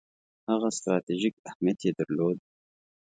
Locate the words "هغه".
0.49-0.69